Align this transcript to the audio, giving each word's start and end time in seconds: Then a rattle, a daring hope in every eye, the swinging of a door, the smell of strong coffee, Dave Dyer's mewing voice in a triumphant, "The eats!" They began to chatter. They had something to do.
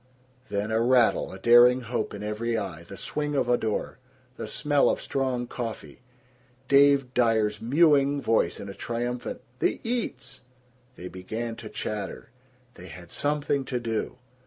Then 0.49 0.71
a 0.71 0.81
rattle, 0.81 1.31
a 1.31 1.37
daring 1.37 1.81
hope 1.81 2.11
in 2.15 2.23
every 2.23 2.57
eye, 2.57 2.85
the 2.85 2.97
swinging 2.97 3.35
of 3.35 3.47
a 3.47 3.55
door, 3.55 3.99
the 4.35 4.47
smell 4.47 4.89
of 4.89 4.99
strong 4.99 5.45
coffee, 5.45 6.01
Dave 6.67 7.13
Dyer's 7.13 7.61
mewing 7.61 8.19
voice 8.19 8.59
in 8.59 8.67
a 8.67 8.73
triumphant, 8.73 9.41
"The 9.59 9.79
eats!" 9.83 10.41
They 10.95 11.07
began 11.07 11.55
to 11.57 11.69
chatter. 11.69 12.31
They 12.73 12.87
had 12.87 13.11
something 13.11 13.63
to 13.65 13.79
do. 13.79 14.17